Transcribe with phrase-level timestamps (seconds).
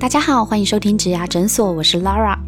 [0.00, 2.38] 大家好，欢迎收听植牙诊所，我是 Laura。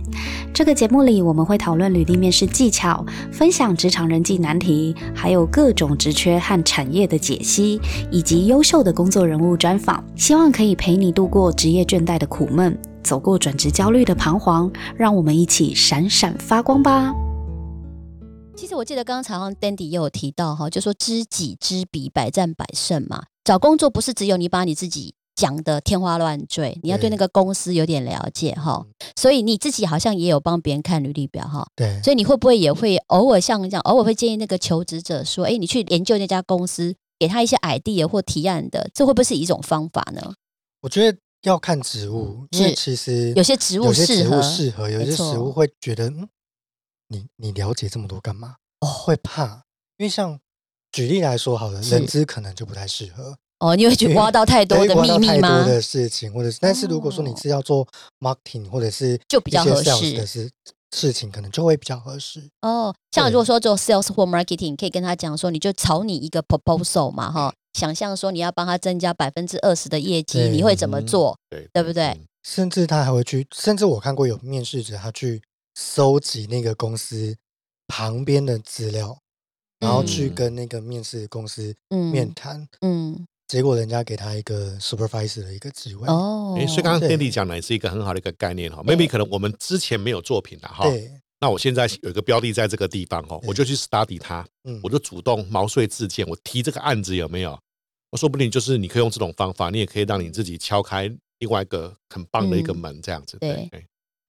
[0.55, 10.03] 这个节目里，我们会讨论履历面试技巧，分享职场人际难题，还有各种职缺和产业的解析，以及优秀的工作人物专访。
[10.15, 17.13] 希望可以陪你度过职业倦怠的苦闷，走过转职焦虑的彷徨，让我们一起闪闪发光吧。
[18.55, 23.25] 其实我记得刚刚好像 Dandy 也有提到哈，就说知己知彼，百战百胜嘛。
[23.43, 25.15] 找工作不是只有你把你自己。
[25.41, 28.87] 讲的天花乱坠，你要对那个公司有点了解哈，
[29.17, 40.35] 所以你自己好像也有帮别人看履历表哈，对，所以你会不会也会偶尔像这样，偶尔会建议那个求职者说，哎，你去研究那家公司，给他一些 idea 或提案的，这会不会是一种方法呢？
[40.83, 46.29] 我觉得要看职务，因为其实有些职务适合，适合有些职务会觉得，嗯，
[47.09, 48.57] 你你了解这么多干嘛？
[48.81, 49.65] 哦，会怕，
[49.97, 50.39] 因为像
[50.93, 53.39] 举例来说，好了，人资可能就不太适合。
[53.61, 55.61] 哦，你会去挖到太多的秘密吗？
[55.61, 57.87] 太多的事情，或者是，但是如果说你是要做
[58.19, 60.51] marketing 或者是就比较合适的事
[60.93, 62.43] 事情，可能就会比较合适。
[62.63, 71.39] 哦，像如果说做 sales 或 marketing，可以跟他讲说，你就炒你一个 proposal 嘛，哈，想象说你要帮他增加百分之二十的业绩，你会怎么做？
[71.51, 72.19] 对，对不对？
[72.43, 75.43] 甚至他还会去，甚至我看过有面试者他去
[75.79, 77.37] 收集那个公司
[77.87, 79.19] 旁边的资料，
[79.79, 83.27] 然后去跟那个面试公司面谈，嗯。
[83.51, 86.07] 结果人家给他一个 supervisor 的一个职位。
[86.07, 88.81] 哦，哎，所以刚刚 Dandy 讲的也是一个很好的一个概念哈。
[88.85, 90.85] Maybe 可能我们之前没有作品的哈，
[91.41, 94.47] 那我现在有一个标的在这个地方哦，我就去 study 它，
[94.85, 97.59] 我就主动毛遂自荐，我提这个案子有没有？
[98.13, 103.37] 我说不定就是你可以用这种方法，你也可以让你自己敲开另外一个很棒的一个门，这样子。
[103.41, 103.69] 对，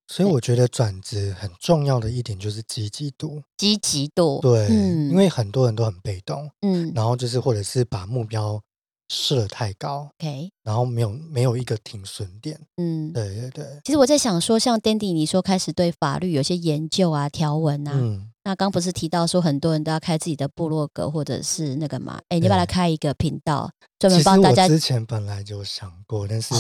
[0.09, 4.39] 所以我觉得转职很重要的一点就是积极度，积极度。
[4.43, 4.67] 对，
[5.09, 8.61] 因为很多人都很被动，嗯，然后就是或者是把目标。
[9.09, 13.65] 设太高，OK，然后没有没有一个停损点，嗯，对对对。
[13.85, 22.19] 其实我在想说，像 Dandy 你说开始对法律有些研究啊、条文啊，嗯，那刚不是提到说很多人都要开自己的部落格或者是那个嘛？
[22.29, 24.67] 哎，你把它开一个频道，专门帮大家。
[24.67, 26.53] 之前本来就想过，但是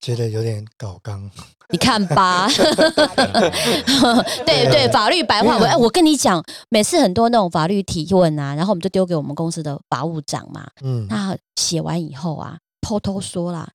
[0.00, 1.30] 觉得有点搞刚。
[1.70, 2.46] 你看吧，
[4.46, 5.68] 对对，法律白话文。
[5.68, 10.68] 哎，我跟你讲，每次很多那种法律提问啊，然后我们就丢给我们公司的法务长嘛。
[10.84, 13.68] 嗯，那写完以后啊，偷偷说啦，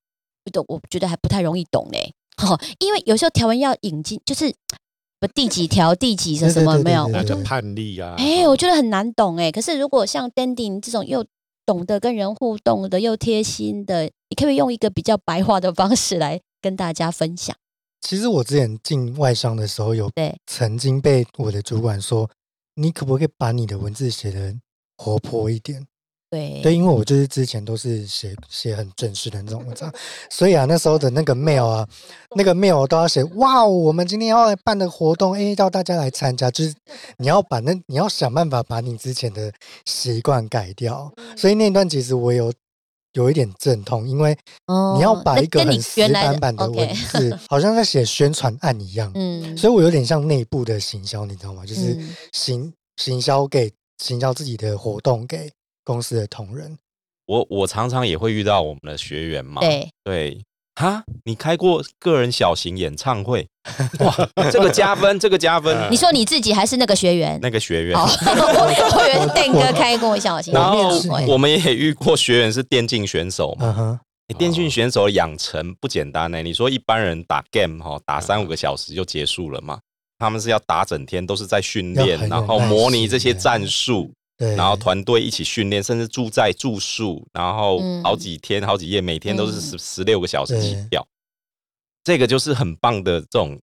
[0.46, 2.14] 不懂，我觉得还不太容易懂嘞。
[2.42, 4.54] 哦，因为有时候条文要引进，就是
[5.20, 8.16] 不第几条、第几什什么没有，那叫判例啊。
[8.18, 9.52] 哎，我觉得很难懂哎。
[9.52, 11.26] 可是如果像 Dandy 这种又
[11.66, 17.54] 懂得跟人互动的，又贴心的，你可以用一个比较白话的方式来跟大家分享。
[18.00, 22.30] 其实我之前进外商的时候，有对曾经被我的主管说
[22.76, 24.56] ：“你可不可以把你的文字写的
[24.98, 25.86] 活泼一点？”
[26.32, 29.94] 对对，因为我就是之前都是写写很正式的那种文章，
[30.30, 31.86] 所以啊，那时候的那个 mail 啊，
[32.38, 36.74] 那个 mail 都要写：“哇，我们今天要来办的活动，哎，叫大家来参加。”就是
[37.18, 39.52] 你要把那你要想办法把你之前的
[39.84, 41.14] 习惯改掉。
[41.36, 42.54] 所以那段其实我有。
[43.14, 44.38] 有一点阵痛，因为
[44.96, 49.12] 你要把一个很死板板的文字， 好像在写宣传案一样。
[49.16, 51.66] 嗯，所以我有点像内部的行销，你知道吗？
[51.66, 51.98] 就是
[52.32, 55.52] 行行销给行销自己的活动给
[55.84, 56.78] 公司的同仁。
[57.26, 59.62] 我我常常也会遇到我们的学员嘛。
[59.62, 60.42] 对对。
[60.82, 63.48] 哈，你开过个人小型演唱会？
[64.02, 65.78] 哇，这个加分，这个加分。
[65.92, 67.40] 你说你自己还是那个学员？
[67.40, 70.52] 那个学员，学员邓哥开过小型。
[70.58, 70.90] 然后
[71.28, 74.00] 我们也遇过学员是电竞选手嘛。
[74.40, 76.42] 电竞选手养成不简单呢。
[76.42, 79.78] 你说一般人打 game 哈，打三五个小时就结束了嘛？
[80.18, 84.12] 他们是要打整天，都是在训练，然后模拟这些战术。
[84.56, 91.08] 然后团队一起训练，甚至住在住宿，然后好几天、好几夜，每天都是十十六个小时起跳。
[92.04, 93.60] 这个就是很棒的这种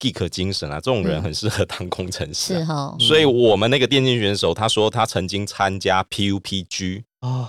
[0.00, 0.76] geek 精神啊！
[0.76, 2.96] 这种人很适合当工程师，是哈。
[2.98, 7.02] 所以我们那个电竞选手，他说他曾经参加 PUPG。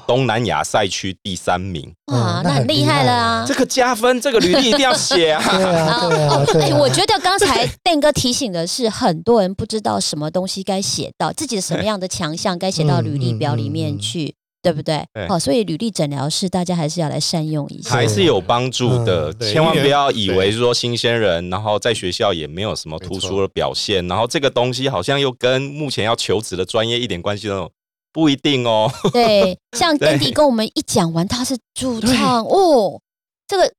[0.06, 3.46] 东南亚赛区第三名，哇，那很厉害了啊！
[3.48, 5.42] 这个加分，这个履历一定要写啊！
[5.48, 15.04] 对啊， 对啊，哎，我觉得刚才邓哥提醒的是，很多人不知道什么东西该写到自己的什么样的强项该写到履历表里面去，对不对？
[15.28, 19.34] 好，所以履历诊疗室大家还是要来善用一下，还是有帮助的。
[19.36, 27.72] 千万不要以为说新鲜人，然后在学校也没有什么突出的表现，然后这个东西好像又跟目前要求职的专业一点关系都有。
[28.14, 28.92] 不一定哦。
[29.14, 33.00] 对，像 Dandy 跟我们一讲完，他是主唱哦，
[33.48, 33.72] 这个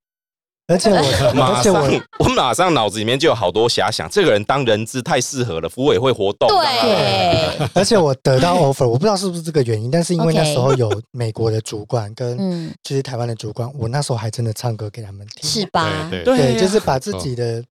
[0.72, 6.48] 而且我 马上我马上脑子里面就有好多遐想，这个人当人质太适合了，服委会活动。
[6.48, 16.08] 对，而且我得到 offer，我不知道是不是这个原因，但是因为那时候有美国的主管跟就是台湾的主管，我那时候还真的唱歌给他们听，是吧？
[16.24, 17.62] 对，就是把自己的。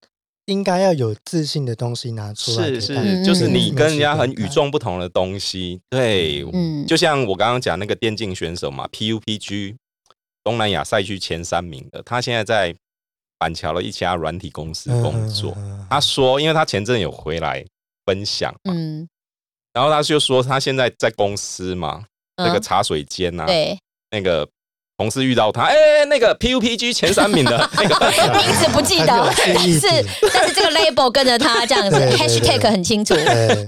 [0.48, 9.76] 应该要有自信的东西拿出来，是是，就是你跟人家很与众不同的东西，对，嗯，就像我刚刚讲那个电竞选手嘛，PUPG
[10.44, 12.76] 东南亚赛区前三名的，他现在在
[13.42, 15.58] 板桥的一家软体公司工作。
[15.90, 17.66] 他说，因为他前阵有回来
[18.06, 19.10] 分享，嗯，
[19.74, 22.04] 然后他就说他现在在公司嘛，
[22.38, 23.76] 那个茶水间呐，对，
[24.12, 24.48] 那个。
[24.98, 29.88] 同事遇到他，哎，那个 PUPG 前三名的 那个名字不记得，但是
[30.32, 33.16] 但是这个 label 跟着他这样子，hashtag 很清楚。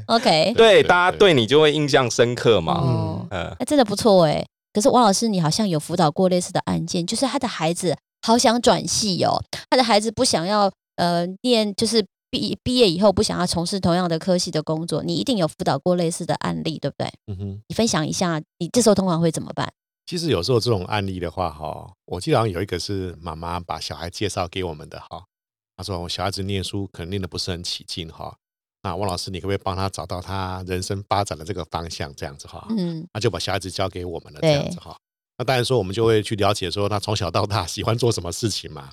[0.06, 3.28] OK，对，大家对你就会印象深刻嘛。
[3.32, 4.46] 嗯，哎，真的不错哎。
[4.74, 17.12] 可是王老师，你好像有辅导过类似的案件，就是他的孩子好想转系哦，他的孩子不想要呃念，就是毕毕业以后不想要从事同样的科系的工作，你一定有辅导过类似的案例，对不对？
[17.28, 19.72] 嗯哼，你分享一下，你这时候通常会怎么办？
[20.06, 25.24] 其实有时候这种案例的话，哈，我记得好像有一个是妈妈把小孩介绍给我们的，哈，
[25.78, 28.36] 他说我小孩子念书可能念的不是很起劲，哈，
[28.84, 34.98] 那汪老师你可不可以帮他找到他人生发展的这个方向，这样子哈，嗯，那就把小孩子交给我们了，这样子哈，
[35.38, 38.90] 那当然说我们就会去了解说他从小到大喜欢做什么事情嘛，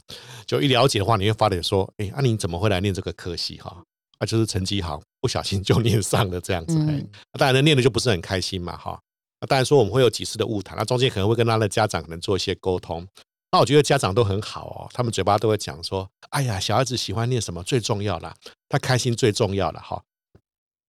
[0.46, 3.76] 就一了解的话，你会发现说，哎，那你怎么会来念这个科系哈？
[4.18, 7.04] 啊，就是成绩好，不小心就 念上了这样子，哎，
[7.38, 8.98] 当然念的就不是很开心嘛，哈。
[9.40, 13.06] 那当然说我们会有几次的误谈，那中间可能会跟他的家长可能做一些沟通。
[13.52, 18.34] 那我觉得家长都很好哦，他们嘴巴都会讲说：“哎呀，小孩子喜欢念什么最重要啦，
[18.68, 20.00] 他开心最重要了。”哈，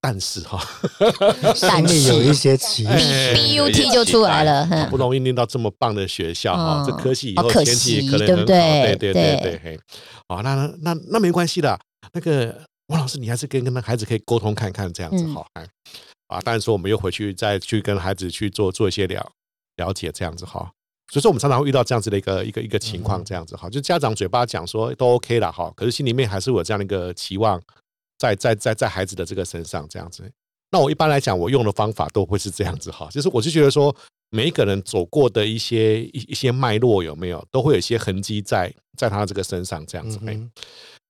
[0.03, 0.59] 但是哈，
[1.53, 4.88] 心里有一些歧视，B U T 就出来了。
[4.89, 8.45] 不容易念到这么棒的学校哈，这科系以后前景可能很好。
[8.45, 9.80] 对对对对，嘿，
[10.27, 11.80] 好，那那那没关系的。
[12.13, 15.45] 那个王老师，你还是跟跟那孩子可以沟通看看这样子哈。
[16.27, 19.31] 啊，当然说我们又回去再去跟孩子去做做一些了
[19.77, 20.71] 了解，这样子哈。
[21.12, 23.69] 所以说我们常常会遇到这样子的一个一个一个情况，这样子哈。
[23.69, 27.62] 就家长嘴巴讲说都 OK 了哈，可是心里面还是有这样的一个期望，
[28.21, 30.31] 在在在在孩子的这个身上这样子。
[30.69, 33.94] 那我一般来讲，我用的方法都会是这样子哈，就是我就觉得说，
[34.29, 40.19] 每一个人走过的一些一一些脉络有没有，都会有一些痕迹在在他这个身上这样子。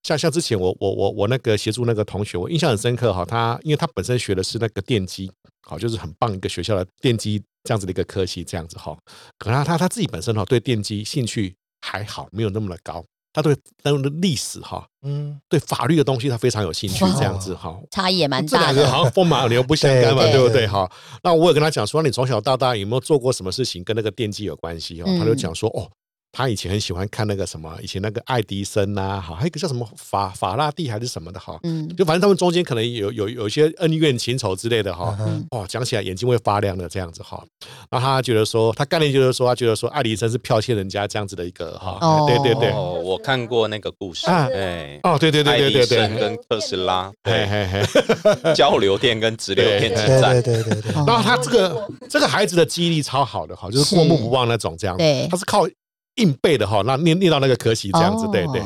[0.03, 3.23] 像像之前我我我我那个协助那个同学，我印象很深刻哈。
[3.25, 5.29] 他因为他本身学的是那个电机，
[5.67, 8.97] 好就是很棒一个学校的电机这样子的一个科系，这样子哈。
[9.37, 13.05] 可能他他自己本身哈对电机兴趣还好，没有那么的高。
[13.33, 17.79] 他对那的历史哈，嗯，对法律的东西他非常有兴趣，这样子哈。
[17.89, 18.59] 差异也蛮大。
[18.59, 20.89] 这两个好像风马牛不相干嘛，对不对哈？
[21.23, 25.05] 那我也跟他讲说，你从小到大有没有做过什么事情跟那个电机有关系哦？
[25.17, 25.89] 他就讲说哦。
[26.31, 35.17] 他以前很喜欢看那个什么，以前那个爱迪生呐，好，还有一个叫什么法法拉第还是什么的哈，嗯，就反正他们中间可能有有有一些恩怨情仇之类的哈，
[35.51, 37.43] 哇，讲起来眼睛会发亮的这样子哈。
[37.89, 47.83] 那他觉得说，他概念就是说，他觉得说爱迪生是剽窃人家这样子的一个哈，对对对，哦，我看过那个故事，哎，哦，对对对对对对，跟特斯拉，嘿嘿嘿，
[48.55, 50.91] 交流电跟直流电之战，对对对对。
[50.93, 54.97] 然后他这个这个孩子的记忆力超好的哈，就是过目不忘那种这样。
[54.97, 55.67] 子，他是靠。
[56.15, 58.61] 硬背的哈，那念念到那个科系这样子，对对。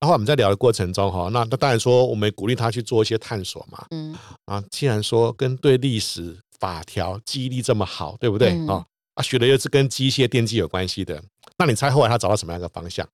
[0.00, 3.84] 然后我们在聊的过程中哈，那那当然说我们鼓励他去做一些探索嘛。
[3.90, 4.16] 嗯。
[4.46, 8.84] 啊，既然说跟对历史法条记忆力这么好，对不对啊？
[9.14, 11.22] 啊，学的又是跟机械电机有关系的，
[11.58, 13.06] 那你猜后来他找到什么样的方向？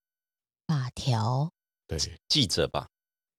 [0.69, 1.51] 法条？
[1.89, 2.87] 对，记者吧？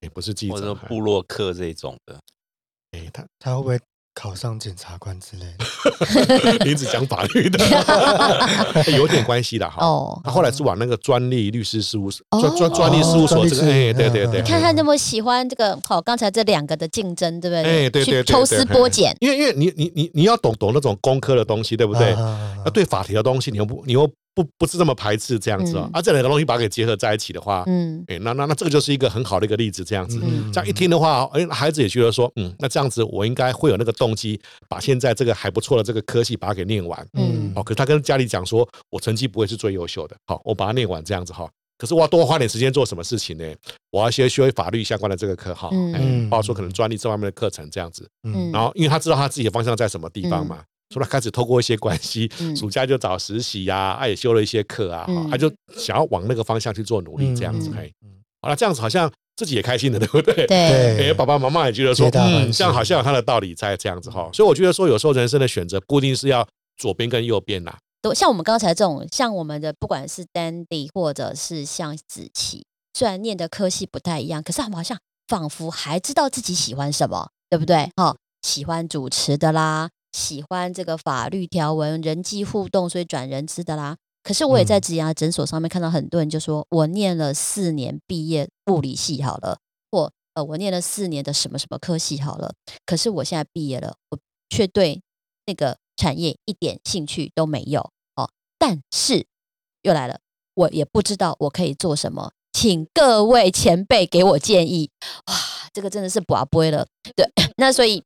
[0.00, 2.20] 也不是记者，或者布洛克这种的。
[2.92, 3.80] 哎，他他会不会？
[4.18, 5.44] 考上检察官之类
[6.58, 7.64] 的， 你只讲法律的，
[8.98, 9.76] 有点关系的哈。
[9.78, 14.42] 哦，他后来是往那个专利律师事务所、专专专利事务所这个，哎，对对对。
[14.42, 17.62] 你看他那么喜欢这个，好，刚才这两个的竞争，对不对？
[17.62, 19.16] 哎，对对对，抽丝剥茧。
[19.20, 22.10] 因为因为你你你你要懂懂那种工科的东西，对不对？
[22.64, 24.10] 要对法庭的东西，你又不你又。
[24.38, 30.20] 不不是这么排斥这样子啊，啊这两个东西把它给结合在一起的话，嗯，哎那那那这个就是一个很好的一个例子，这样子，
[30.52, 43.44] 这样一听的话，哎孩子也觉得说，嗯，那这样子我应该会有那个动机，把现在这个还不错的这个科系把它给念完，嗯，哦，可是他跟家里讲说，我成绩不会是最优秀的，好，我把它念完这样子哈，可是我要多花点时间做什么事情呢？
[43.90, 50.62] 我要先学法律相关的这个课哈，嗯，包括说可能专利这方面的课程这样子，嗯，然后因为他知道他自己的方向在什么地方嘛。
[50.90, 57.92] 所以他开始透过一些关系，暑假就找实习呀，他也修了一些课啊，他就想要往那个方向去做努力，这样子嘿。
[58.40, 60.46] 好了，这样子好像自己也开心的， 对不对？
[60.46, 61.10] 对。
[61.10, 64.30] 哎，爸爸妈妈也觉得说，嗯，这样好像有他的道理在这样子哈。
[64.32, 72.64] 所以我觉得说，有时候人生的选择不一定是要左边跟右边呐，都像我们刚才这种，像我们的不管是 Dandy 或者是像子琪，
[72.94, 77.90] 虽然念的科系不太一样，可是他们好像仿佛还知道自己喜欢什么，对不对？
[77.96, 83.96] 哈，喜欢主持的啦，喜欢这个法律条文、人际互动，所以转人资的啦。
[84.22, 89.58] 可是我也在职涯诊所上面看到很多人就说，我念了四年毕业物理系好了，
[89.90, 92.52] 或呃我念了四年的什么什么科系好了，
[92.84, 94.18] 可是我现在毕业了，我
[94.50, 95.00] 却对
[95.46, 97.80] 那个产业一点兴趣都没有
[98.16, 98.28] 哦。
[98.58, 99.26] 但是
[99.82, 100.18] 又来了，
[100.54, 104.90] 我也不知道我可以做什么，请各位前辈给我建议。
[105.26, 105.34] 哇，
[105.72, 106.86] 这个真的是不不会了。
[107.16, 108.04] 对， 那所以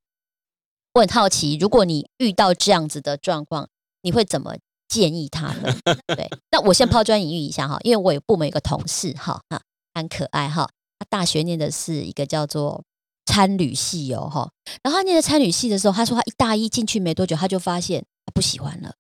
[0.95, 3.69] 我很好奇，如果你遇到这样子的状况，
[4.03, 4.57] 你会怎么？
[4.89, 5.75] 建议他呢
[6.15, 9.59] 对，那我先抛砖引玉一下哈，因为我有部门有个同事哈哈，
[9.95, 10.69] 很可爱哈，
[10.99, 12.85] 他大学念的是一个叫做
[13.25, 14.51] 参旅系哦哈，
[14.83, 18.95] 然后他念的参旅系的时候，他说他一大一进去没多久，他就发现他不喜欢了，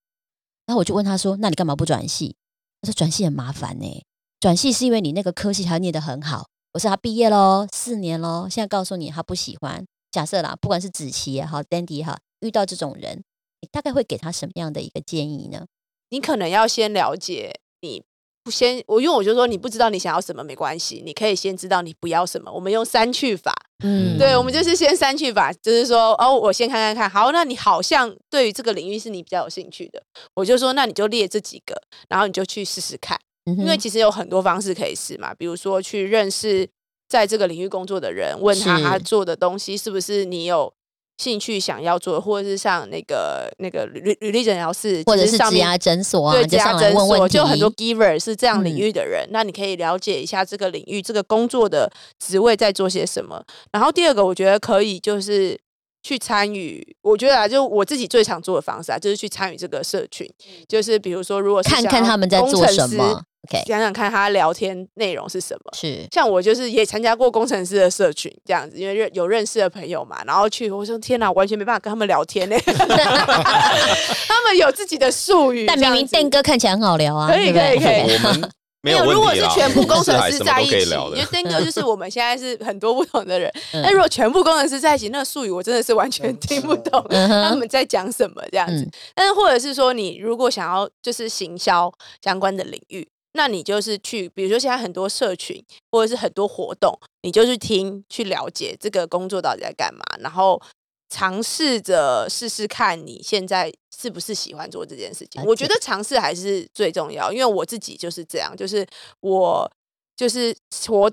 [0.64, 2.36] 然后我就问他说，那你干嘛不转系？
[2.80, 4.02] 他说转系很麻烦呢，
[4.40, 6.46] 转系是因为你那个科系还念得很好。
[6.72, 13.24] 我说他毕业喽，四年喽，现在告诉你他不喜欢，假设啦，不管是子琪也好，Dandy 也好，遇到这种人，
[13.62, 15.66] 你大概会给他什么样的一个建议呢？
[16.10, 18.04] 你可能要先了解，你
[18.44, 22.52] 不先我，因为我就说你不知道你想要什么没关系，你可以先知道你不要什么。
[22.52, 30.02] 我们用删去法，嗯，对，我们就是先删去法，就是说哦，我先看看看，好，那你好像对于这个领域是你比较有兴趣的，
[30.34, 31.74] 我就说那你就列这几个，
[32.10, 36.68] 然后你就去试试看，因为其实有很多方式可以试嘛，比如说去认识
[37.12, 40.72] 在这个领域工作的人，问他他做的东西是不是你有。
[41.18, 51.88] 兴趣想要做，或者是像那个那个履履历诊疗室，或者是职涯诊所啊，对，职涯诊所就很多 giver 是这样领域的人，那你可以了解一下这个领域这个工作的
[52.18, 53.44] 职位在做些什么。
[53.70, 55.56] 然后第二个，我觉得可以就是
[56.02, 60.28] 去参与，我觉得啊，就我自己最常做的方式啊，就是去参与这个社群，
[60.66, 63.22] 就是比如说，如果看看他们在做什么。
[63.66, 65.72] 想想看，他聊天内容是什么？
[65.74, 72.56] 是像我就是也参加过工程师的社群这样子，因为认有认识的朋友嘛，然后去我说天哪，完全没办法跟他们聊天呢。
[72.64, 78.42] 他们有自己的术语，但明明邓哥看起来很好聊啊，可以可以可以。
[78.84, 83.48] 没有，如果是全部工程师在一起，因为邓哥就是我们现在是很多不同的人。
[83.72, 88.88] 但如果全部工程师在一起，那个术语我真的是完全听不懂他们在讲什么这样子。
[89.14, 93.08] 但是或者是说，你如果想要就是行销相关的领域。
[93.34, 100.60] 那你就是去，比如说现在很多社群或者是很多活动，你就去听去了解这个工作到底在干嘛，然后
[101.08, 105.42] 尝试着试试看你现在是不是喜欢做这件事情。
[105.44, 108.86] 我觉得尝试还是最重要，因为我自己就是这样，就是
[109.20, 109.70] 我
[110.14, 110.54] 就是
[110.86, 111.10] 活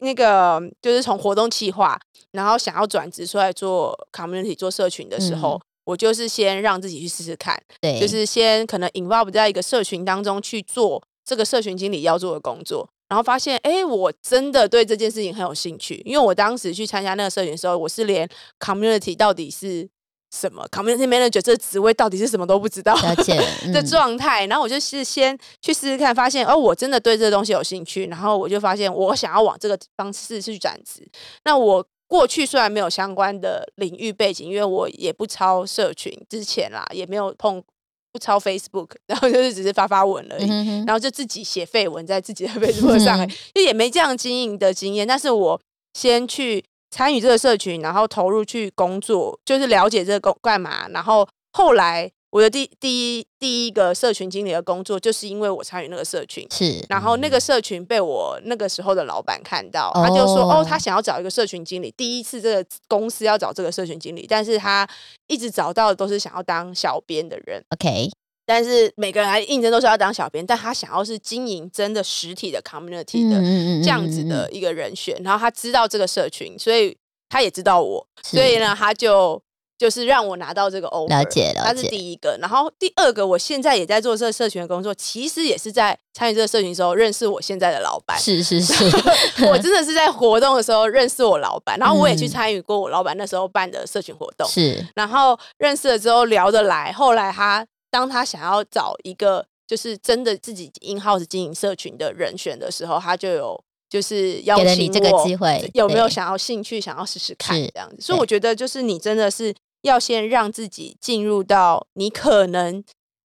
[0.00, 1.96] 那个就是从活动企划，
[2.32, 11.00] 然后想要转职出来做 community 做社群的时候，我就是先让自己去试试看，对，就是先可能 involve 在一个社群当中去做。
[11.30, 16.02] 这个社群经理要做的工作，然后发现，哎，我真的对这件事情很有兴趣。
[16.04, 19.88] 因为我当时去参加那个社群的时候，我是连 community 到底是
[20.32, 22.96] 什么，community manager 这个职位到底是什么都不知道
[23.72, 24.44] 的状态。
[24.46, 28.06] 然后我就是先去试试看，发现，哦，我真的对这个东西有兴趣。
[28.06, 31.08] 然后我就发现，我想要往这个方式去转职。
[31.44, 37.62] 那我过去虽然没有相关的领域背景，因为我也不超社群之前啦，也没有碰。
[38.12, 40.48] 不抄 Facebook， 然后就是只是发发文而已，
[40.86, 45.06] 然后就自己写废文在自己的 Facebook 上，就也没这样经营的经验。
[45.06, 45.60] 但是我
[45.94, 52.10] 先去参与这个社群，然后投入去工作，就是了解这个工干嘛，然后后来。
[52.30, 57.40] 我的第第一第一个社群经理的工作，就是因为我参与那个社群，是，然后那个。
[57.40, 64.86] 社群被我那个时候的老板看到，他就说，哦，他想要找一个社群经理，第一次这个公司要找这个社群经理，但是他
[65.26, 68.10] 一直找到的都是想要当小编的人，OK，
[68.44, 73.40] 但是每个人来应征都是要当小编，但他想要是经营真的实体的 community 的
[73.82, 76.94] 这样子的一个人选，然后他知道这个社群，所以
[77.30, 79.42] 他也知道我，所以呢，他就。
[79.80, 88.18] 就是让我拿到这个 offer，了解了他是第一个，然后第二个，我现在也在做这个社群的工作，其实也是在参与这个社群的时候认识我现在的老板。
[88.18, 88.74] 是是是，
[89.48, 94.46] 我真的是在活动的时候认识我老板，然后我也去参与过我老板那时候办的社群活动。
[94.46, 103.58] 是，然后认识了之后聊得来，后来他当他想要找一个就是真的自己 in house 经营社群的人选的时候，他就有
[103.88, 105.26] 就是邀请我，
[105.72, 107.96] 有没有想要兴趣想要试试看这样子。
[108.02, 109.54] 所以我觉得就是你真的是。
[109.82, 112.82] 要先让自己进入到你可能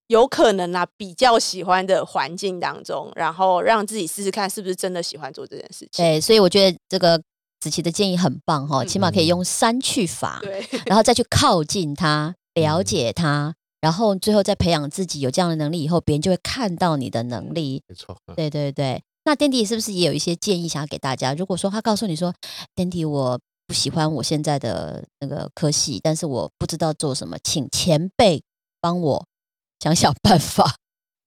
[0.08, 5.90] 有可能啊比较喜欢的环境当中，然后让自己试试看是不是真的喜欢做这件事情。
[5.98, 7.22] 对，所以我觉得这个
[7.60, 13.56] 子琪的建议很棒哈，起码可以用三去法，对，然后再去靠近他， 了解他。
[13.82, 17.84] 然后最后再培养自己有这样的能力以后，别人就会看到你的能力。
[17.88, 19.04] 没错，对对对。
[19.26, 21.34] 那 Dandy 是不是也有一些建议想要给大家？
[21.36, 22.34] 如果说他告诉你说
[22.76, 28.44] ，Dandy 我不喜欢我现在的那个科系，但是我不知道做什么，请前辈
[28.80, 29.28] 帮我
[29.80, 30.76] 想想办法。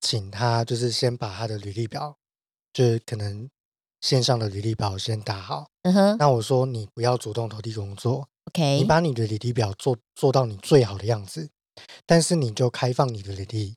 [0.01, 2.17] 请他就是先把他的履历表，
[2.73, 3.49] 就是可能
[4.01, 5.67] 线上的履历表先打好。
[5.83, 6.17] 嗯哼。
[6.19, 8.79] 那我说你不要主动投递工作，OK？
[8.79, 11.51] 你把你的履历表做做到你最好的样子，
[12.07, 13.75] 但是你就开放你的履历，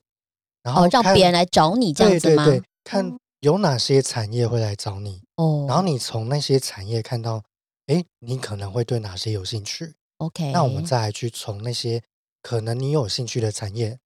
[0.62, 2.44] 然后让别人来找你这样子吗？
[2.44, 3.18] 对看。
[3.40, 5.20] 有哪些产业会来找你？
[5.34, 7.42] 哦，然后你从那些产业看到，
[7.86, 12.02] 哎，你可能会对哪些有兴趣？OK，那我们再来去从那些
[12.40, 13.98] 可能你有兴趣的产业，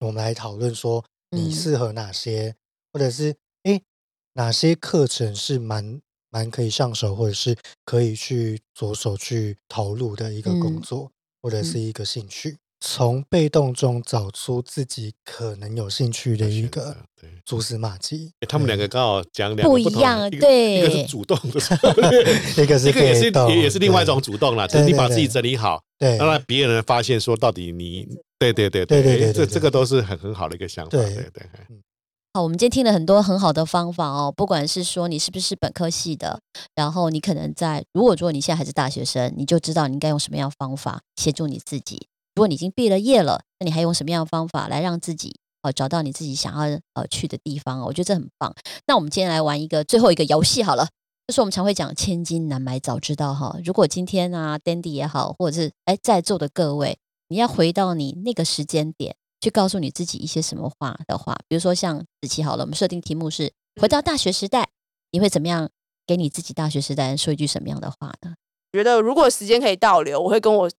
[0.00, 2.56] 我们来讨论说你适合哪些，
[2.92, 3.80] 或者是哎
[4.32, 12.58] 哪些课程是蛮蛮可以上手，或者是可以去着手去投入的一个工作，或者是一个兴趣。
[12.80, 16.96] 从被动中找出自己可能有兴趣的一个
[17.44, 18.32] 蛛丝马迹。
[18.48, 21.60] 他们两个刚好讲两个不一样，对，一个是主动的，
[22.62, 28.08] 一个是一个也是也是另外一种主动啦，就是你把自己整理好，对，让别人发现说到底你，
[28.38, 31.46] 对对对对对，这这个都是很很好的一个想法，对对。
[32.32, 36.40] 好，我们今天听了很多很好的方法哦，不管是说你是不是本科系的，
[36.76, 42.06] 然后你可能在，如果说你现在还是大学生，你就知道你应该用什么样的方法协助你自己。
[42.40, 47.82] 如果你已经毕了业了，那你还用什么样的方法来让自己呃找到你自己想要呃去的地方？
[47.82, 48.54] 我觉得这很棒。
[48.86, 50.88] 那我们今天来玩一个最后一个游戏好了，
[51.26, 53.58] 就是我们常会讲“千金难买早知道”哈。
[53.62, 56.96] 如果今天啊，Dandy 也好，或者是哎在座的各位，
[57.28, 64.66] 你要回到你那个时间点去告诉你自己一些什么话的话，比如说像子琪好了，我们设定题目是回到大学时代，
[65.10, 65.68] 你会怎么样
[66.06, 68.32] 给你自己大学时代说一句什么样的话呢？
[68.72, 70.70] 觉得如果时间可以倒流，我会跟我。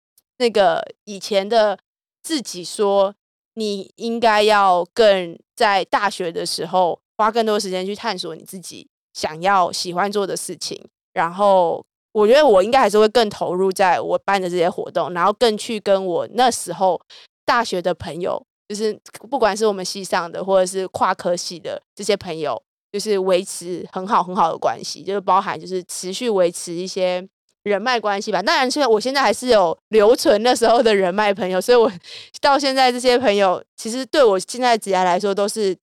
[0.42, 1.78] 那个以前的
[2.24, 3.14] 自己说，
[3.54, 10.84] 你应该要更在大学的时候花更多时间去探索你自己想要喜欢做的事情。
[11.14, 17.00] 然后，我觉得我应该还是会更投入在我办的这些活动，然后更去跟我那时候
[17.46, 22.60] 大学的朋友，就是不管是我们系上的或者是跨科系的这些朋友，
[22.92, 27.28] 就是维持很好很好的关系，就是包含就是持续维持一些。
[27.63, 31.92] 人脉关系吧，当然，现在我现在还是有留存那时候的人脉朋友，所以我
[32.42, 35.77] 到现在这些朋友，其实对我现在职业来说，都是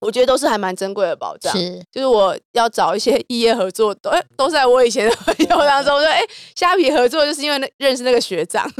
[0.00, 1.50] 我觉得都是还蛮珍贵的保障。
[1.56, 5.94] 是，就是我要找一些 异业合作，都都在我以前的朋友当中。
[5.96, 6.20] 我说，哎，
[6.54, 8.70] 虾皮合作就是因为那认识那个学长，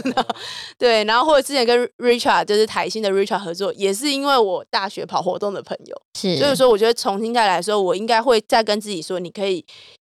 [0.76, 6.02] 对，然后或者之前跟 Richard 就是台新的 Richard 合作，也是因为我大学跑活动的朋友。
[6.20, 9.64] 是，所以说，我觉得重新再来说，我应该会再跟自己说，你可以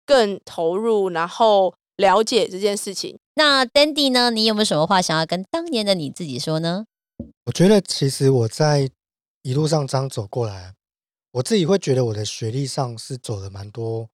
[0.05, 1.73] 更投入，然后。
[1.97, 4.29] 了解这件事情，那 Dandy 呢？
[4.29, 6.85] 你有没有什么话想要跟当年的你自己说呢？
[7.45, 8.89] 我觉得其实我在
[9.43, 10.73] 一路上这样走过来，
[11.31, 14.09] 我自己会觉得我的学历上是走了蛮多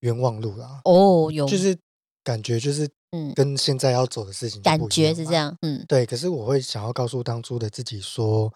[0.00, 0.82] 冤枉路啦。
[0.84, 1.78] 哦，有，就是
[2.22, 6.04] 感觉就是嗯，跟现在要走的事情感觉是这样，嗯，对。
[6.04, 8.52] 可是我会想要告诉当初的自己说，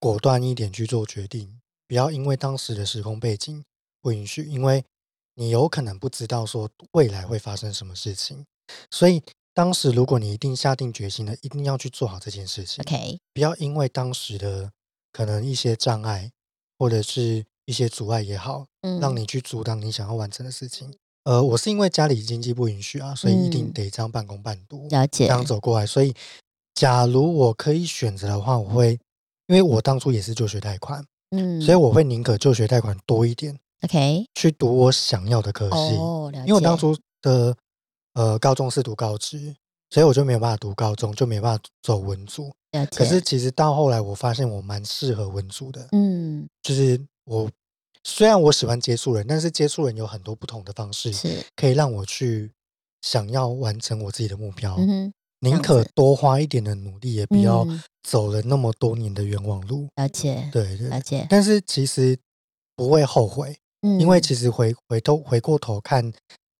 [0.00, 3.64] 果断一点去做决定，不要因为当时的时空背景
[4.00, 4.84] 不允许，因为。
[5.34, 8.44] 你有可能不知道说未来会发生什么事情，
[8.90, 12.82] 所以当时如果你一定下定决心了，一定要去做好这件事情。
[12.82, 14.70] OK，不要因为当时的
[15.12, 16.30] 可能一些障碍
[16.78, 20.94] 或者是一些阻碍也好，嗯，让你去阻挡你想要完成的事情。
[21.24, 25.86] 呃，我是因为家里经济不允许啊，所以一定得这样半工半读，了解，这样走过来。
[25.86, 26.14] 所以，
[26.74, 28.98] 假如我可以选择的话，我会，
[29.46, 33.58] 因为我当初也是就学贷款，嗯，所以我会宁可就学贷款多一点。
[33.84, 35.94] OK，去读我想要的科系，
[36.40, 37.54] 因为我当初的
[38.14, 39.54] 呃高中是读高职，
[39.90, 42.50] 所以我就没有办法读高中，就没办法走文组。
[42.90, 45.86] 可是其实到后来，我发现我蛮适合文组的。
[45.92, 47.48] 嗯，就是我
[48.02, 52.50] 虽然我喜欢接触人，但是接触人有很多不同的方式，是可以让我去
[53.02, 54.74] 想要完成我自己的目标。
[54.78, 57.66] 嗯宁可多花一点的努力，也不要
[58.02, 59.86] 走了那么多年的冤枉路。
[59.96, 61.26] 了解，对对，了解。
[61.28, 62.18] 但是其实
[62.74, 63.54] 不会后悔。
[64.00, 66.12] 因为其实回回头回过头看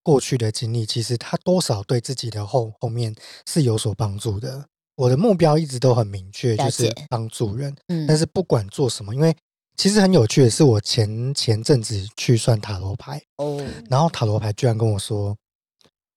[0.03, 3.15] 过去的经历，其实他多少对自己的后后面
[3.47, 4.65] 是有所帮助的。
[4.97, 7.75] 我的目标一直都很明确，就是帮助人。
[7.89, 9.35] 嗯，但是不管做什么，因为
[9.77, 13.61] 其实很有趣的是，我前前阵子去算塔罗牌哦，
[13.91, 15.37] 然后塔罗牌居然跟我说，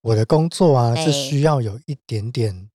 [0.01, 2.69] 我的工作啊是需要有一点点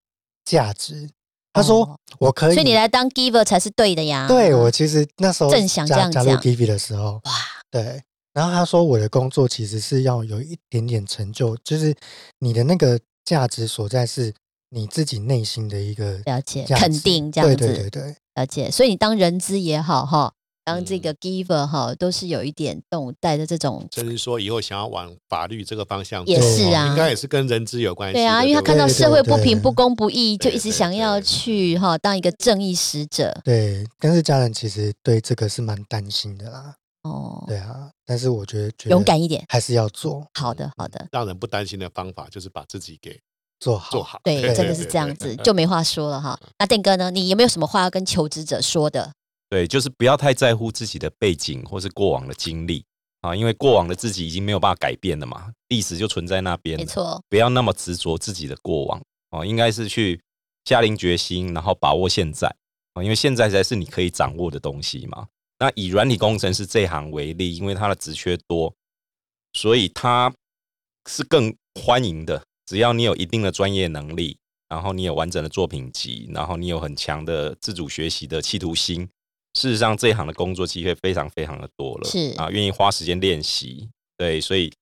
[0.44, 1.08] 价值。
[1.52, 4.26] 他说我可以，所以你来当 giver 才是对的呀。
[4.26, 7.32] 对我其实那时候正想加加入 giver 的时候，哇，
[7.70, 8.02] 对。
[8.32, 11.94] 然后他说：“我的工作其实是要有一点点成就，就是
[12.38, 14.32] 你的那个价值所在是
[14.70, 17.56] 你自己内心的一个了解、肯定这样子。
[17.56, 18.16] 对对对对。
[18.34, 18.70] 了解。
[18.70, 20.32] 所以你当人资也好哈。
[20.64, 28.12] 当这个 giver 哈，都是有一点动带着这种，就是说以后想要往法律这个方向，也是啊，应该也是跟人资有关系。
[28.12, 33.36] 对啊，因为他看到社会不平、不公、不义，就一直想要去哈当一个正义使者。
[33.42, 36.76] 对，但是家人其实对这个是蛮担心的啦。
[37.02, 40.24] 哦，对啊，但是我觉得勇敢一点还是要做。
[40.34, 41.08] 好的，好的。
[41.10, 43.20] 让人不担心的方法就是把自己给
[43.58, 44.20] 做好，做好。
[44.22, 46.38] 对，真的是这样子，就没话说了哈。
[46.58, 47.10] 那电哥呢？
[47.10, 49.12] 你有没有什么话要跟求职者说的？
[49.50, 52.84] 对，就是不要太在乎自己的背景或是过往的经历
[53.20, 56.78] 啊，因为过往的自己已经没有办法改变了嘛，历史就存在那边。
[56.78, 60.20] 没错，不要那么执着自己的过往哦，应该是去
[60.64, 62.46] 下定决心，然后把握现在
[62.94, 65.26] 啊，因为现在才是你可以掌握的东西嘛。
[65.62, 68.74] 那以软体工程师这行为例，因为它的职缺多，
[69.52, 70.34] 所以它
[71.08, 72.42] 是更欢迎的。
[72.66, 74.36] 只要你有一定的专业能力，
[74.68, 79.08] 然后你有完整的作品集，然后你有很强的自主学习的企图心。
[79.54, 84.72] 事实上，这一行的工作机会非常非常的多了，是啊，愿意花时间练习，对，所以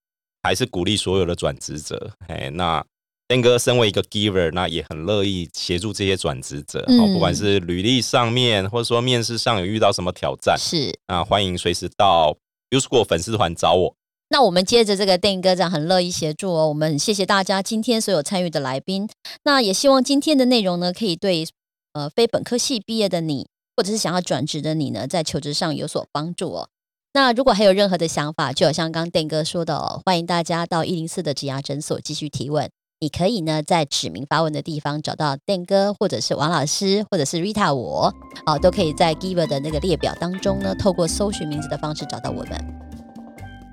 [0.42, 2.10] 还是鼓励所有的转职者。
[2.26, 2.82] 哎，那
[3.30, 12.36] 天哥身为一个 giver，那也很乐意协助这些转职者，哦，不管是履历上面，或者说面试上有遇到什么挑战，是啊，欢迎随时到
[12.70, 13.94] Usco 粉丝团找我。
[14.30, 19.08] 那我们接着这个电影哥这样很乐意协助哦，我们谢谢大家今天所有参与的来宾。
[19.44, 21.46] 那也希望今天的内容呢，可以对
[21.92, 23.46] 呃非本科系毕业的你。
[23.76, 26.68] 或者是想要转职的你呢，在求职上有所帮助哦。
[27.14, 32.68] 那如果还有任何的想法，就好像刚刚电哥说的哦，欢迎大家到一零四的职涯诊所继续提问。
[33.02, 42.62] 你可以呢在指名发问的地方找到电哥，或者是王老师，或者是 Rita 我，哦，都可以在 Giver 的那个列表当中呢，透过搜寻名字的方式找到我们。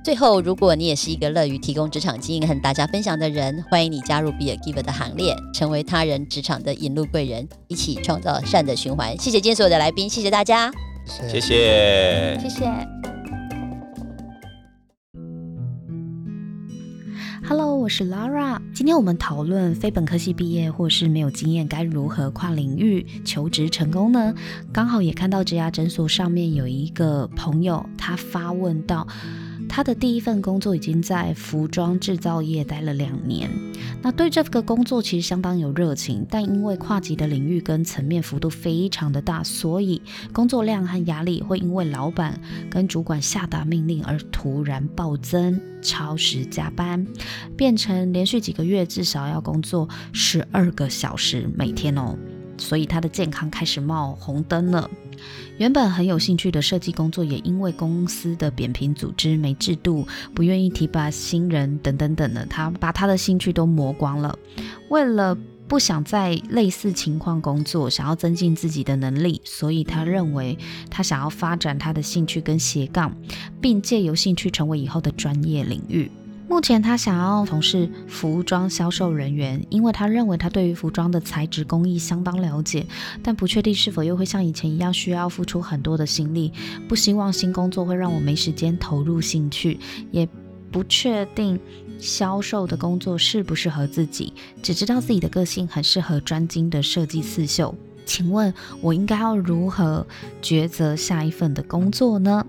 [0.02, 9.18] 最后，如果你也是一个乐于提供职场经验和大家分享的人，欢迎你加入 Be a Giver 的行列，成为他人职场的引路贵人，一起创造善的循环。
[9.18, 10.72] 谢谢今天所有的来宾，谢谢大家，
[11.06, 13.17] 谢谢，谢谢。
[17.44, 18.60] Hello，我是 Lara。
[18.74, 24.34] 今天我们讨论非本科系毕业或是没有经验该如何跨领域求职成功呢？
[24.74, 29.08] 刚好也看到职涯诊所上面有一个朋友，他发问到。
[29.70, 33.50] 他的第一份工作已经在服装制造业待了两年，
[34.02, 40.02] 那对这个工作其实相当有热情，但因为跨级的领域跟层面幅度非常的大，所以
[40.34, 47.06] 工作量和压力会因为老板跟主管下达命令而突然暴增，超时加班，
[47.56, 52.18] 变成连续几个月至少要工作十二个小时每天哦，
[52.58, 54.90] 所以他的健康开始冒红灯了。
[55.58, 64.38] 原本很有兴趣的设计工作，也因为公司的扁平组织、没制度、不愿意提拔新人等等等的，他把他的兴趣都磨光了。
[64.90, 65.36] 为了
[65.68, 70.58] 不想在类似情况工作，想要增进自己的能力，所以他认为
[70.90, 73.12] 他想要发展他的兴趣跟斜杠，
[73.60, 76.12] 并借由兴趣成为以后的专业领域。
[76.50, 82.86] 目前他想要从事服装销售人员，因为他认为他对于服装的材质工艺相当了解，
[83.22, 86.52] 但不确定是否又会像以前一样需要付出很多的心力。
[86.88, 89.78] 不希望新工作会让我没时间投入兴趣，
[90.12, 90.28] 也
[90.72, 91.60] 不确定
[92.00, 94.34] 销售的工作适不适合自己，
[94.64, 97.76] 只知道自己的个性很适合专精的设计刺绣。
[98.06, 100.08] 请问，我应该要如何
[100.42, 102.46] 抉择下一份的工作呢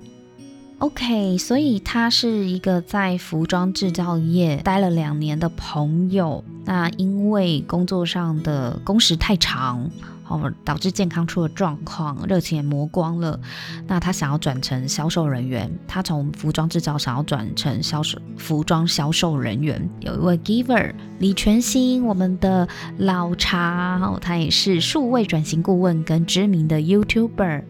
[0.79, 6.45] ？OK，所以他是一个在服装制造业待了两年的朋友。
[6.65, 9.91] 那因为工作上的工时太长。
[10.31, 13.41] 哦，导致健康出了状况，热情也磨光了。
[13.87, 19.89] 那他想要转成销售人员，他从服装制造想要转成销售服装销售人员。
[20.01, 27.63] 有一位 giver 李全兴，我们的老茶，哦，他也是数位转型顾问跟知名的 YouTuber。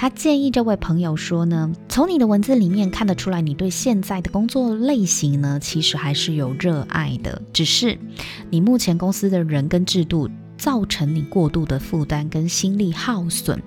[0.00, 7.98] 他建议这位朋友说呢，从你的文字里面看得出来，你对现在的工作类型呢，其实还是有热爱的，只是
[8.48, 10.26] 你目前公司的人跟制度。
[10.56, 13.62] 造成你过度的负担跟心力耗损，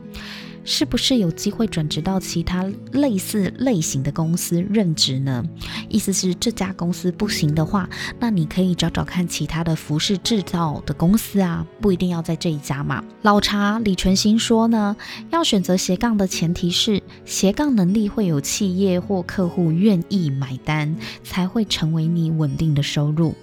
[0.64, 5.44] 是不是有机会转职到其他类似类型的公司任职呢？
[5.90, 13.04] 意思是这家公司不行的话，那你可以找找看其他的服饰制造的公司啊，不一定要在这一家嘛。
[13.22, 14.96] 老茶李全兴说呢，
[15.32, 23.36] 要选择斜杠的前提是斜杠能力会有企业或客户愿意买单，才会成为你稳定的收入。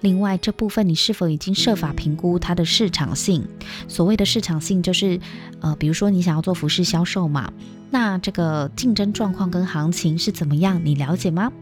[0.00, 3.46] 另外，这部分你是否已经设法评估它的市场性？
[3.88, 5.20] 所谓的市场性，就是
[5.60, 7.52] 呃，比如说你想要做服饰销售嘛，
[7.90, 10.80] 那这个竞争状况跟行情是怎么样？
[10.84, 11.52] 你了解吗？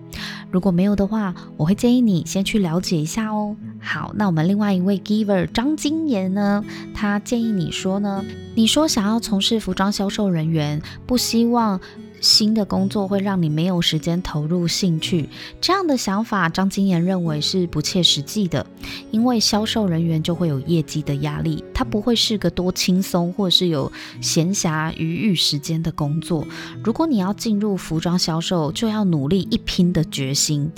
[0.50, 3.56] 如果没有的话，我会建议你先去了解一下哦。
[3.80, 11.80] 好，那我们另外一位 giver 张金言呢，他建议你说呢，你说想要从事服装销售人员，不希望。
[12.20, 15.28] 新的工作会让你没有时间投入兴趣，
[15.60, 18.64] 这样的想法，张金言认为是不切实际的。
[19.10, 26.46] 因为销售人员就会有业绩的压力，它不会是个多轻松或是有闲暇余裕时间的工作。
[26.84, 30.70] 如果你要进入服装销售，就要努力一拼的决心，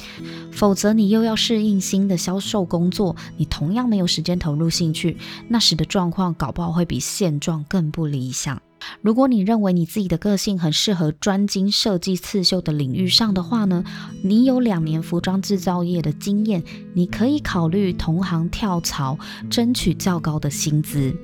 [0.52, 5.16] 否则你又要适应新的销售工作，你同样没有时间投入兴趣，
[5.48, 8.60] 那时的状况搞不好会比现状更不理想。
[9.00, 13.84] 如果你认为你自己的个性很适合专精设计刺绣的领域上的话呢，
[14.22, 16.62] 你有两年服装制造业的经验，
[16.94, 19.18] 你可以考虑同行跳槽，
[19.50, 21.14] 争取较高的薪资。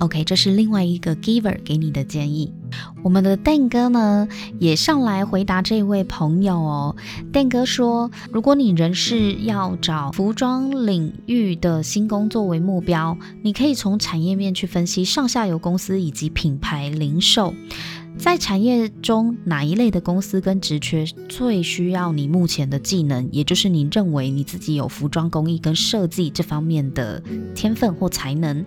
[0.00, 2.52] OK，这是另外一个 giver 给你的建议。
[3.02, 4.28] 我们的蛋哥呢
[4.58, 6.96] 也上来回答这位朋友哦。
[7.32, 17.54] 蛋哥说，如果你仍是要找服装领域的新工作为目标，你可以从产业面去分析上下游公司以及品牌零售。
[18.18, 23.28] 在产业中，哪一类的公司跟职缺最需要你目前的技能？
[23.32, 27.22] 也就是你认为你自己有服装工艺跟设计这方面的
[27.54, 28.66] 天分或才能。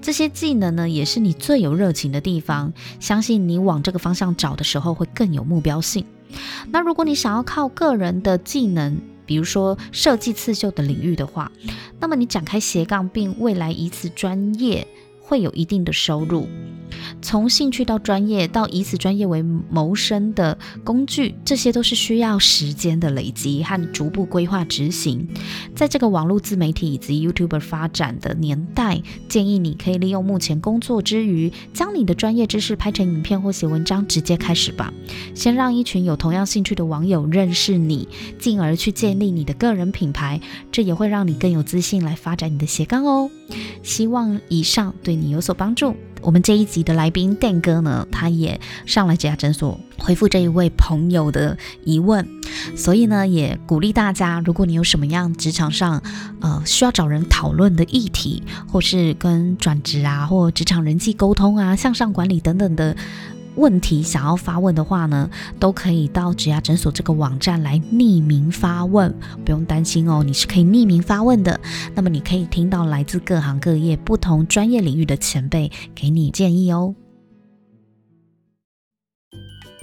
[0.00, 2.72] 这些技能呢，也是你最有热情的地方。
[3.00, 6.06] 相信你往这个方向找的时候，会更有目标性。
[6.70, 11.50] 那如果你想要靠个人的技能，比如说设计刺绣的领域的话，
[11.98, 14.86] 那么你展开斜杠，并未来以此专业
[15.20, 16.46] 会有一定的收入。
[17.22, 25.28] 从兴趣到专业，到以此专业为谋生的工具，这些都是需要时间的累积和逐步规划执行。
[25.74, 34.92] 在这个网络自媒体以及 YouTuber 发展的年代，建议你可以利用目前工作之余，将你的专业知识拍成影片或写文章，直接开始吧。
[35.34, 43.30] 先让一群有同样兴趣的网友认识你，进而去建立你的个人品牌，这也会让你更有自信来发展你的斜杠哦。
[43.82, 45.94] 希望以上对你有所帮助。
[46.22, 52.26] 我们这一集的来宾蛋哥呢，他也上了这家诊所回复这一位朋友的疑问，
[52.76, 56.02] 所以呢，也鼓励大家，如果你有什么样职场上
[56.40, 62.96] 呃需要找人讨论的议题，或是跟转职啊，或职场人际沟通啊、向上管理等等的。
[63.56, 69.14] 问题想要发问的话呢，都可以到指牙诊所这个网站来匿名发问，
[69.44, 71.58] 不用担心哦，你是可以匿名发问的。
[71.94, 76.94] 那么你可以听到来自各行各业、不同专业领域的前辈给你建议哦。